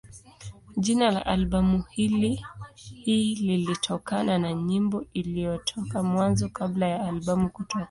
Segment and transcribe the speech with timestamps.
[0.77, 1.83] Jina la albamu
[2.77, 7.79] hii lilitokana na nyimbo iliyotoka Mwanzo kabla ya albamu kutoka.